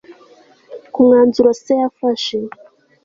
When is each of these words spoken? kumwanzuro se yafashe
kumwanzuro 0.93 1.49
se 1.63 1.71
yafashe 1.81 2.37